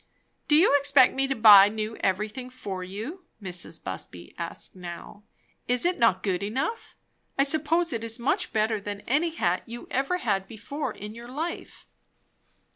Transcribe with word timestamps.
"Do 0.47 0.55
you 0.55 0.75
expect 0.79 1.13
me 1.13 1.27
to 1.27 1.35
buy 1.35 1.69
new 1.69 1.95
everything 1.97 2.49
for 2.49 2.83
you?" 2.83 3.25
Mrs. 3.39 3.83
Busby 3.83 4.33
asked 4.35 4.75
now. 4.75 5.25
"Is 5.67 5.85
it 5.85 5.99
not 5.99 6.23
good 6.23 6.41
enough? 6.41 6.95
I 7.37 7.43
suppose 7.43 7.93
it 7.93 8.03
is 8.03 8.17
much 8.17 8.51
better 8.51 8.81
than 8.81 9.01
any 9.01 9.29
hat 9.29 9.61
you 9.67 9.87
ever 9.91 10.17
had 10.17 10.47
before 10.47 10.91
in 10.91 11.13
your 11.13 11.27
life." 11.29 11.85